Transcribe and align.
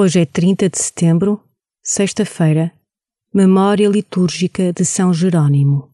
Hoje 0.00 0.20
é 0.20 0.24
30 0.24 0.68
de 0.68 0.78
setembro, 0.78 1.42
sexta-feira, 1.82 2.72
memória 3.34 3.88
litúrgica 3.88 4.72
de 4.72 4.84
São 4.84 5.12
Jerônimo. 5.12 5.92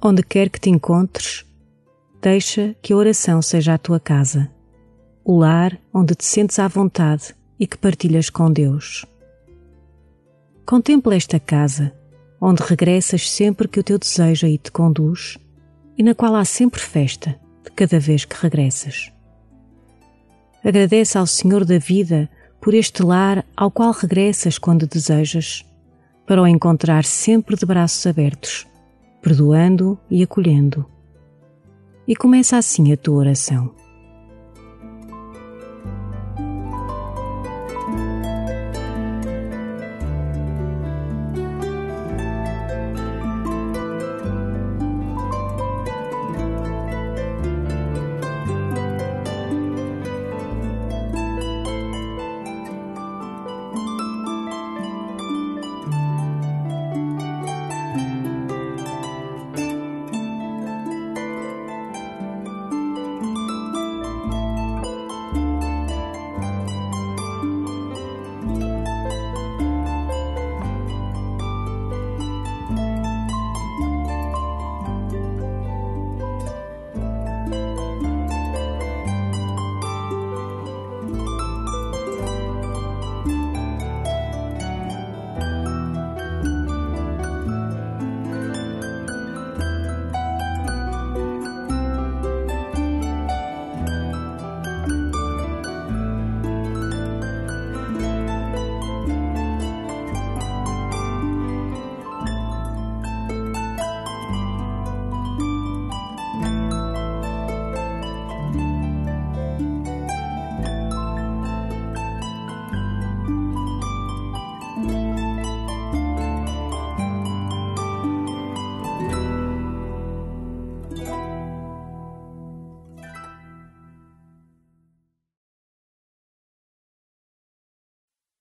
Onde 0.00 0.22
quer 0.22 0.48
que 0.48 0.60
te 0.60 0.70
encontres, 0.70 1.44
deixa 2.22 2.76
que 2.80 2.92
a 2.92 2.96
oração 2.96 3.42
seja 3.42 3.74
a 3.74 3.78
tua 3.78 3.98
casa, 3.98 4.48
o 5.24 5.36
lar 5.36 5.76
onde 5.92 6.14
te 6.14 6.24
sentes 6.24 6.60
à 6.60 6.68
vontade 6.68 7.34
e 7.58 7.66
que 7.66 7.76
partilhas 7.76 8.30
com 8.30 8.48
Deus. 8.52 9.04
Contempla 10.64 11.16
esta 11.16 11.40
casa, 11.40 11.92
onde 12.40 12.62
regressas 12.62 13.28
sempre 13.28 13.66
que 13.66 13.80
o 13.80 13.82
teu 13.82 13.98
desejo 13.98 14.46
aí 14.46 14.56
te 14.56 14.70
conduz 14.70 15.36
e 15.96 16.02
na 16.04 16.14
qual 16.14 16.36
há 16.36 16.44
sempre 16.44 16.80
festa 16.80 17.36
de 17.64 17.72
cada 17.72 17.98
vez 17.98 18.24
que 18.24 18.40
regressas. 18.40 19.12
Agradece 20.64 21.18
ao 21.18 21.26
Senhor 21.26 21.64
da 21.64 21.78
vida 21.78 22.30
por 22.60 22.72
este 22.72 23.02
lar 23.02 23.44
ao 23.56 23.68
qual 23.68 23.90
regressas 23.90 24.58
quando 24.58 24.86
desejas, 24.86 25.66
para 26.24 26.40
o 26.40 26.46
encontrar 26.46 27.04
sempre 27.04 27.56
de 27.56 27.66
braços 27.66 28.06
abertos 28.06 28.68
perdoando 29.28 29.98
e 30.10 30.22
acolhendo. 30.22 30.86
E 32.06 32.16
começa 32.16 32.56
assim 32.56 32.94
a 32.94 32.96
tua 32.96 33.18
oração. 33.18 33.74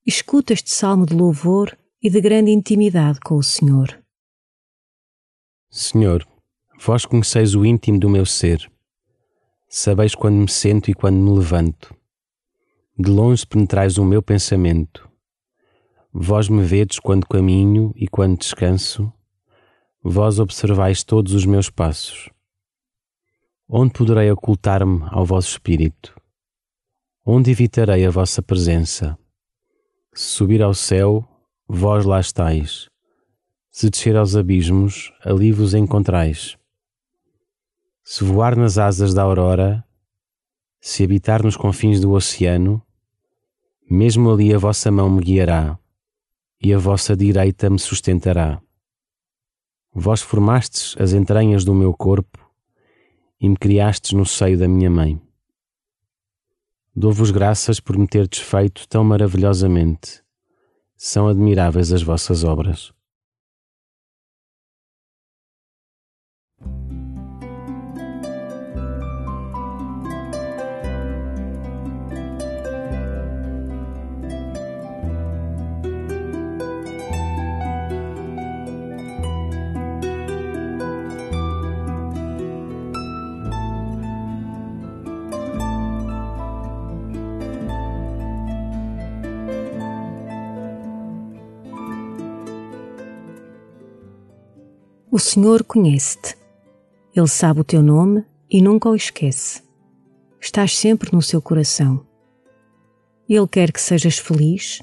Escuta 0.08 0.54
este 0.54 0.72
salmo 0.72 1.06
de 1.06 1.14
louvor 1.14 1.78
e 2.02 2.10
de 2.10 2.22
grande 2.22 2.50
intimidade 2.50 3.20
com 3.20 3.36
o 3.36 3.44
Senhor. 3.44 4.02
Senhor, 5.70 6.26
vós 6.80 7.06
conheceis 7.06 7.54
o 7.54 7.66
íntimo 7.66 8.00
do 8.00 8.10
meu 8.10 8.26
ser. 8.26 8.72
Sabeis 9.68 10.16
quando 10.16 10.38
me 10.38 10.50
sento 10.50 10.90
e 10.90 10.94
quando 10.94 11.18
me 11.18 11.38
levanto. 11.38 11.94
De 12.98 13.12
longe 13.12 13.46
penetrais 13.46 13.98
o 13.98 14.06
meu 14.06 14.24
pensamento. 14.24 15.10
Vós 16.14 16.48
me 16.48 16.64
vedes 16.64 17.00
quando 17.00 17.28
caminho 17.28 17.92
e 17.94 18.08
quando 18.08 18.40
descanso. 18.40 19.12
Vós 20.02 20.40
observais 20.40 21.04
todos 21.04 21.34
os 21.34 21.46
meus 21.46 21.70
passos. 21.70 22.30
Onde 23.68 23.92
poderei 23.92 24.32
ocultar-me 24.32 25.02
ao 25.12 25.26
vosso 25.26 25.50
espírito? 25.50 26.16
Onde 27.26 27.52
evitarei 27.52 28.06
a 28.06 28.10
vossa 28.10 28.42
presença? 28.42 29.20
Se 30.18 30.30
subir 30.30 30.64
ao 30.64 30.74
céu, 30.74 31.24
vós 31.68 32.04
lá 32.04 32.20
estáis. 32.20 32.90
Se 33.70 33.88
descer 33.88 34.18
aos 34.18 34.36
abismos, 34.36 35.14
ali 35.24 35.52
vos 35.52 35.76
encontrais. 35.76 36.58
Se 38.04 38.24
voar 38.24 38.58
nas 38.58 38.80
asas 38.80 39.14
da 39.14 39.22
aurora, 39.22 39.86
se 40.82 41.04
habitar 41.04 41.44
nos 41.44 41.56
confins 41.56 42.00
do 42.00 42.14
oceano, 42.14 42.82
mesmo 43.88 44.32
ali 44.32 44.52
a 44.52 44.58
vossa 44.58 44.90
mão 44.90 45.08
me 45.08 45.22
guiará 45.22 45.78
e 46.60 46.74
a 46.74 46.80
vossa 46.80 47.16
direita 47.16 47.70
me 47.70 47.78
sustentará. 47.78 48.60
Vós 49.94 50.24
formastes 50.24 50.96
as 51.00 51.14
entranhas 51.14 51.64
do 51.64 51.76
meu 51.76 51.94
corpo 51.94 52.40
e 53.40 53.48
me 53.48 53.56
criastes 53.56 54.14
no 54.14 54.26
seio 54.26 54.58
da 54.58 54.68
minha 54.68 54.90
mãe. 54.90 55.27
Dou-vos 57.00 57.30
graças 57.30 57.80
por 57.80 57.96
me 57.96 58.08
ter 58.08 58.28
desfeito 58.28 58.88
tão 58.88 59.04
maravilhosamente. 59.04 60.24
São 60.96 61.28
admiráveis 61.28 61.94
as 61.94 62.02
vossas 62.02 62.44
obras. 62.44 62.92
O 95.18 95.20
Senhor 95.20 95.64
conhece-te. 95.64 96.38
Ele 97.16 97.28
sabe 97.28 97.62
o 97.62 97.64
teu 97.64 97.82
nome 97.82 98.24
e 98.52 98.62
nunca 98.62 98.88
o 98.88 98.96
esquece. 98.96 99.64
Estás 100.40 100.78
sempre 100.78 101.10
no 101.12 101.24
seu 101.24 101.42
coração. 101.42 102.06
Ele 103.28 103.48
quer 103.48 103.72
que 103.72 103.82
sejas 103.82 104.20
feliz, 104.20 104.80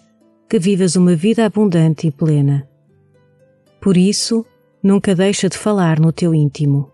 que 0.48 0.58
vivas 0.58 0.96
uma 0.96 1.14
vida 1.14 1.46
abundante 1.46 2.08
e 2.08 2.10
plena. 2.10 2.68
Por 3.80 3.96
isso, 3.96 4.44
nunca 4.82 5.14
deixa 5.14 5.48
de 5.48 5.56
falar 5.56 6.00
no 6.00 6.10
teu 6.10 6.34
íntimo. 6.34 6.90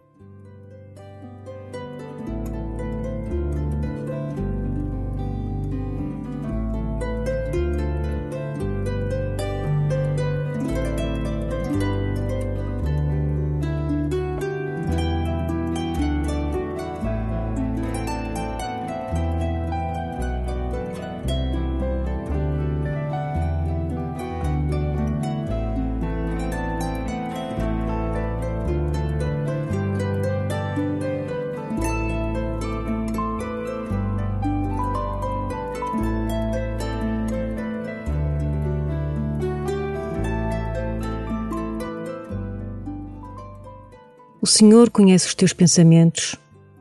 O 44.42 44.46
Senhor 44.46 44.88
conhece 44.88 45.26
os 45.26 45.34
teus 45.34 45.52
pensamentos, 45.52 46.34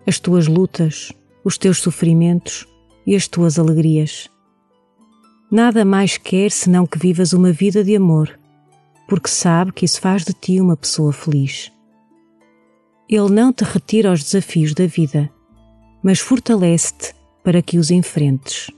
as 0.07 0.17
tuas 0.17 0.47
lutas, 0.47 1.11
os 1.43 1.57
teus 1.57 1.79
sofrimentos 1.79 2.65
e 3.05 3.15
as 3.15 3.27
tuas 3.27 3.59
alegrias. 3.59 4.29
Nada 5.51 5.83
mais 5.83 6.17
quer 6.17 6.51
senão 6.51 6.87
que 6.87 6.97
vivas 6.97 7.33
uma 7.33 7.51
vida 7.51 7.83
de 7.83 7.97
amor, 7.97 8.39
porque 9.09 9.29
sabe 9.29 9.73
que 9.73 9.83
isso 9.83 9.99
faz 9.99 10.23
de 10.23 10.31
ti 10.31 10.61
uma 10.61 10.77
pessoa 10.77 11.11
feliz. 11.11 11.69
Ele 13.09 13.29
não 13.29 13.51
te 13.51 13.65
retira 13.65 14.09
aos 14.09 14.23
desafios 14.23 14.73
da 14.73 14.85
vida, 14.85 15.29
mas 16.01 16.19
fortalece-te 16.19 17.13
para 17.43 17.61
que 17.61 17.77
os 17.77 17.91
enfrentes. 17.91 18.69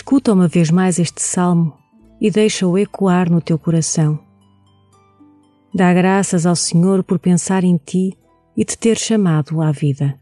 Escuta 0.00 0.32
uma 0.32 0.48
vez 0.48 0.70
mais 0.70 0.98
este 0.98 1.20
salmo 1.20 1.76
e 2.18 2.30
deixa-o 2.30 2.78
ecoar 2.78 3.30
no 3.30 3.38
teu 3.38 3.58
coração. 3.58 4.18
Dá 5.74 5.92
graças 5.92 6.46
ao 6.46 6.56
Senhor 6.56 7.04
por 7.04 7.18
pensar 7.18 7.64
em 7.64 7.76
ti 7.76 8.16
e 8.56 8.64
te 8.64 8.78
ter 8.78 8.96
chamado 8.96 9.60
à 9.60 9.70
vida. 9.70 10.18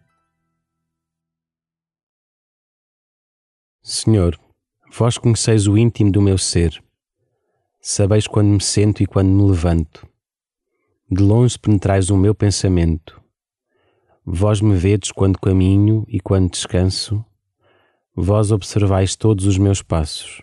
Senhor, 3.80 4.36
vós 4.92 5.16
conheceis 5.16 5.68
o 5.68 5.78
íntimo 5.78 6.10
do 6.10 6.20
meu 6.20 6.36
ser. 6.36 6.82
Sabeis 7.80 8.26
quando 8.26 8.48
me 8.48 8.60
sento 8.60 9.00
e 9.00 9.06
quando 9.06 9.28
me 9.28 9.48
levanto. 9.48 10.04
De 11.08 11.22
longe 11.22 11.56
penetrais 11.56 12.10
o 12.10 12.16
meu 12.16 12.34
pensamento. 12.34 13.22
Vós 14.26 14.60
me 14.60 14.74
vedes 14.74 15.12
quando 15.12 15.38
caminho 15.38 16.04
e 16.08 16.18
quando 16.18 16.50
descanso 16.50 17.24
Vós 18.20 18.50
observais 18.50 19.14
todos 19.14 19.46
os 19.46 19.56
meus 19.56 19.80
passos. 19.80 20.42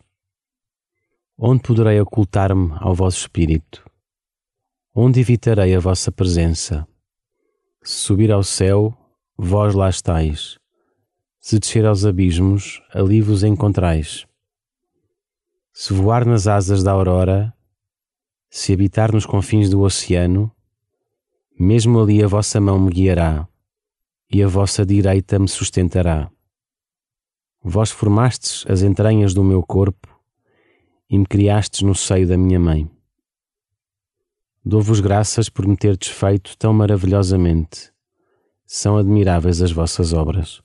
Onde 1.37 1.61
poderei 1.61 1.99
ocultar-me 1.99 2.71
ao 2.79 2.95
vosso 2.95 3.17
espírito? 3.17 3.83
Onde 4.95 5.19
evitarei 5.19 5.75
a 5.75 5.79
vossa 5.81 6.09
presença? 6.09 6.87
Se 7.83 7.95
subir 7.95 8.31
ao 8.31 8.43
céu, 8.43 8.97
vós 9.37 9.75
lá 9.75 9.89
estáis. 9.89 10.57
Se 11.37 11.59
descer 11.59 11.85
aos 11.85 12.05
abismos, 12.05 12.81
ali 12.93 13.19
vos 13.19 13.43
encontrais. 13.43 14.25
Se 15.73 15.91
voar 15.91 16.25
nas 16.25 16.47
asas 16.47 16.81
da 16.81 16.93
aurora, 16.93 17.53
se 18.49 18.71
habitar 18.71 19.11
nos 19.11 19.25
confins 19.25 19.69
do 19.69 19.81
oceano, 19.81 20.49
mesmo 21.59 21.99
ali 21.99 22.23
a 22.23 22.27
vossa 22.27 22.57
mão 22.61 22.79
me 22.79 22.89
guiará 22.89 23.45
e 24.31 24.41
a 24.41 24.47
vossa 24.47 24.85
direita 24.85 25.37
me 25.37 25.49
sustentará. 25.49 26.31
Vós 27.67 27.89
formastes 27.89 28.63
as 28.69 28.83
entranhas 28.83 29.33
do 29.33 29.43
meu 29.43 29.63
corpo 29.63 30.07
e 31.09 31.17
me 31.17 31.25
criastes 31.25 31.81
no 31.81 31.95
seio 31.95 32.27
da 32.27 32.37
minha 32.37 32.59
mãe. 32.59 32.87
Dou-vos 34.63 34.99
graças 34.99 35.49
por 35.49 35.67
me 35.67 35.75
ter 35.75 35.97
desfeito 35.97 36.55
tão 36.59 36.71
maravilhosamente. 36.71 37.91
São 38.67 38.97
admiráveis 38.97 39.63
as 39.63 39.71
vossas 39.71 40.13
obras. 40.13 40.61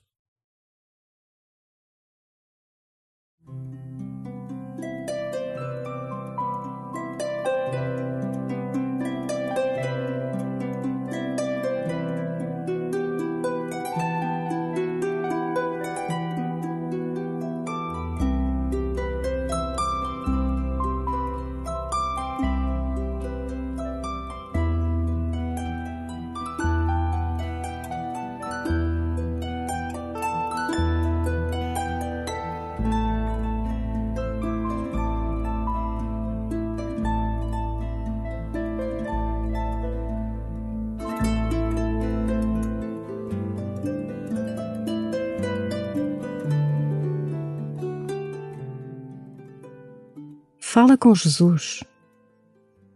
Fala 50.73 50.97
com 50.97 51.12
Jesus. 51.12 51.83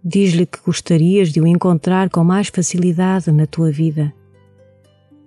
Diz-lhe 0.04 0.46
que 0.46 0.60
gostarias 0.64 1.30
de 1.32 1.40
o 1.40 1.46
encontrar 1.46 2.08
com 2.08 2.22
mais 2.22 2.46
facilidade 2.46 3.32
na 3.32 3.48
tua 3.48 3.72
vida. 3.72 4.14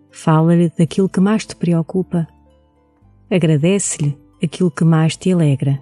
Fala-lhe 0.10 0.70
daquilo 0.70 1.10
que 1.10 1.20
mais 1.20 1.46
te 1.46 1.54
preocupa. 1.54 2.26
Agradece-lhe 3.30 4.18
aquilo 4.42 4.72
que 4.72 4.86
mais 4.86 5.18
te 5.18 5.34
alegra. 5.34 5.82